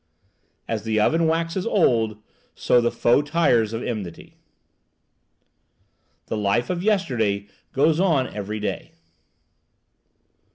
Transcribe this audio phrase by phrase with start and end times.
[0.67, 2.17] "As the oven waxes old,
[2.55, 4.35] so the foe tires of enmity."
[6.25, 8.93] "The life of yesterday goes on every day."